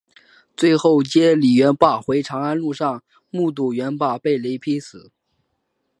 [0.57, 5.11] 最后接李元霸回长安路上目睹元霸被雷劈死。